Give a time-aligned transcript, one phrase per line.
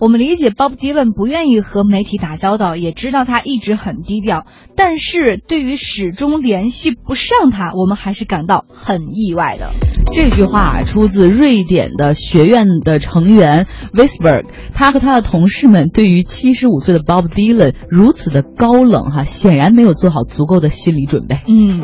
[0.00, 9.68] 我们理解 Bob Dylan 不愿意和媒体打交道，也知道他一直很低调，但是对于始终联系不上他，我们还是感到很意外的。
[10.12, 14.44] 这句话出自瑞典的学院的成员 Visberg，
[14.74, 21.38] 他和他的同事们对于七十五岁的 Bob Dylan 如此的高冷哈，显然没有做好足够的心理准备。
[21.48, 21.80] 嗯，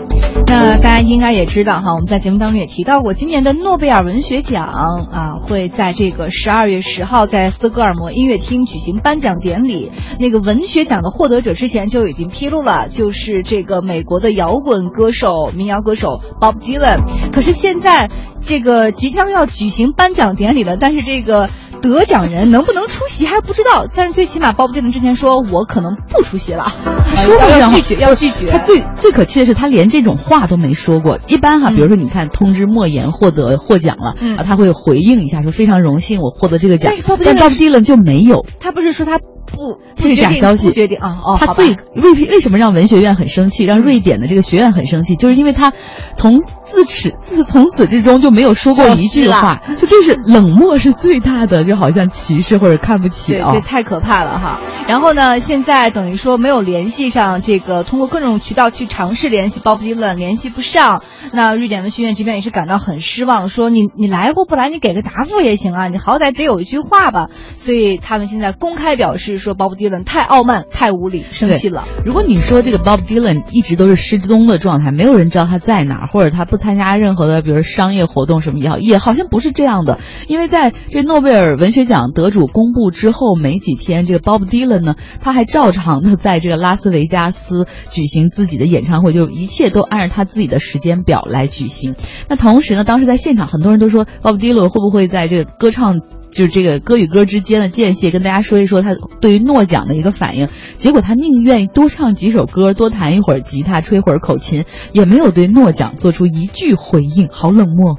[0.46, 9.90] 那大家应该也知道哈，我们在节目当中也提到过，今年的诺贝尔文学奖啊，会在这个十二月十号在斯德哥尔摩音乐厅举行颁奖典礼。
[10.18, 17.00] 那个文学奖的获得者之前就已经披露了，就是这个美国的摇滚歌手、民谣歌手 Bob Dylan。
[17.32, 18.11] 可是现在。
[18.46, 21.50] 这个即将要举行颁奖典礼了，但是这个
[21.82, 23.86] 得奖人能不能出席还不知道。
[23.93, 26.67] 但是最起码鲍勃迪伦之前说，我可能不出席了，
[27.05, 28.46] 他说要拒绝，要拒绝。
[28.46, 31.19] 他最最可气的是，他连这种话都没说过。
[31.27, 36.92] 一般哈，比如说你看通知莫言获得获奖了，啊，他会回应一下说非常荣幸我获得这个奖。
[37.25, 39.19] 但鲍勃迪伦就没有，他不是说他。
[39.47, 40.72] 不，这是假消息。
[40.72, 45.72] 决定啊，哦，他最为为什么让文学院很生气，让瑞典的这个学院很生气，就是因为他
[46.16, 54.61] 从自始自从此之中就没有说过一句话，就这是冷漠是最大的，就好像歧视或者看不起啊，对，太可怕了哈。
[54.89, 61.00] 然后呢，现在等于说没有联系上这个，通过各种渠道去尝试联系 Bob Dylan，，联系不上。
[61.33, 67.28] 那瑞典文学院这边也是感到很失望，说你你来或不来，你给个答复也行啊，你好歹得有一句话吧。
[67.56, 71.84] 所以他们现在公开表示说，Bob Dylan 太傲慢、太无理，生气了。
[72.05, 79.98] 如果你说这个 Bob Dylan 一直都是失踪的状态，没有人知道他在哪儿，或者他不参加任何的，比如商业活动什么也好，也好像不是这样的。
[80.28, 91.94] 因为在这诺贝尔文学奖得主公布之后没几天，这个 Bob Dylan 呢，他还照常的在这个拉斯维加斯举行自己的演唱会，就一切都按照他自己的时间表来举行。
[92.28, 96.00] 那同时呢，当时在现场很多人都说，Bob Dylan 会不会在这个歌唱，
[96.36, 100.48] 就是这个歌与歌之间的间隙，跟大家说一说他对于诺奖的一个反应。
[100.74, 107.96] 结果他宁愿多唱几首歌，多弹一会儿吉他，吹会儿口琴，也没有对诺奖做出一句回应，好冷漠。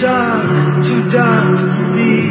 [0.00, 2.30] Dark, too dark to see.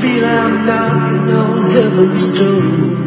[0.00, 3.03] Feel I'm knocking on heaven's door.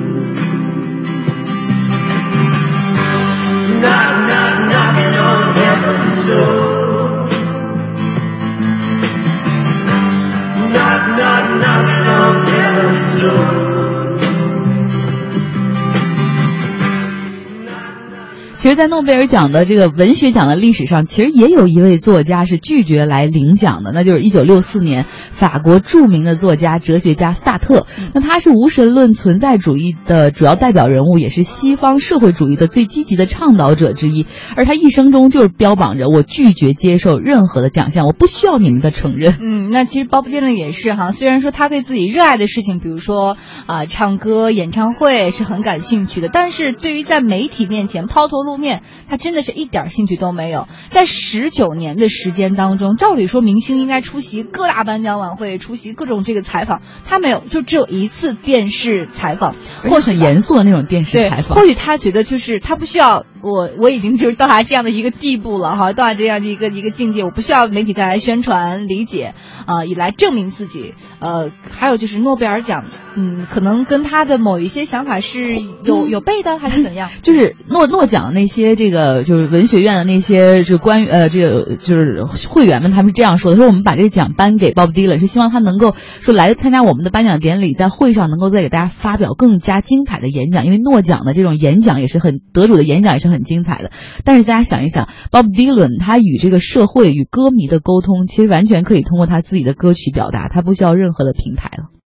[18.68, 27.88] 其实，在诺贝尔奖的这个文学奖的历史上，其实也有一位作家是拒绝来领奖的，那就是一九六四年法国著名的作家、哲学家萨特。
[28.14, 34.28] 那他是无神论存在主义的主要代表人物，也是西方社会主义的最积极的倡导者之一。
[34.58, 39.38] 而他一生中就是标榜着我拒绝接受任何的奖项，我不需要你们的承认。
[39.40, 48.44] 嗯，那其实鲍勃迪伦也是哈，虽然说他对自己热爱的事情，比如说啊唱歌、演唱会是很感兴趣的，但是对于在媒体面前抛头。
[48.48, 50.68] 露面，他真的是一点兴趣都没有。
[50.90, 61.56] 在十九年的时间当中，照理说明星应该出席各大颁奖晚会，出席各种这个采访，他没有，就只有一次电视采访，或很严肃的那种电视采访。
[61.58, 69.34] 或许他觉得就是他不需要我，我已经就是到达这样的一个地步了哈，到达这样的一个一个境界，我不需要媒体再来宣传、理解
[69.66, 70.94] 啊，以来证明自己。
[71.20, 72.86] 呃，还有就是诺贝尔奖，
[73.20, 77.10] 嗯，可能跟他的某一些想法是有有背的，还是怎样？
[77.24, 78.32] 就是诺诺奖。
[78.36, 90.66] 那些这个就是文学院的那些这关于呃这个就是会员们，他们是这样说的：说我们把这个奖颁给 Bob Dylan，，是希望他能够说来参加我们的颁奖典礼，在会上能够再给大家发表更加精彩的演讲。
[90.66, 93.90] 因为诺奖的这种演讲也是很得主的演讲也是很精彩的。
[94.26, 101.90] 但是大家想一想，，Bob Dylan 他与这个社会与歌迷的沟通，其实完全可以通过他自己的歌曲表达，他不需要任何的平台了。